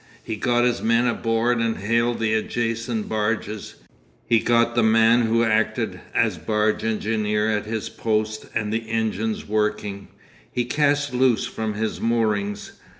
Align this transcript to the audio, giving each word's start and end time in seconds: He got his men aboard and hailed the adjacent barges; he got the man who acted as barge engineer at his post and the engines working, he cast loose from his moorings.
He 0.23 0.35
got 0.35 0.63
his 0.63 0.81
men 0.81 1.05
aboard 1.05 1.59
and 1.59 1.77
hailed 1.77 2.17
the 2.17 2.33
adjacent 2.33 3.07
barges; 3.07 3.75
he 4.25 4.39
got 4.39 4.73
the 4.73 4.81
man 4.81 5.27
who 5.27 5.43
acted 5.43 6.01
as 6.15 6.39
barge 6.39 6.83
engineer 6.83 7.47
at 7.55 7.67
his 7.67 7.87
post 7.87 8.47
and 8.55 8.73
the 8.73 8.89
engines 8.89 9.47
working, 9.47 10.07
he 10.51 10.65
cast 10.65 11.13
loose 11.13 11.45
from 11.45 11.75
his 11.75 12.01
moorings. 12.01 12.71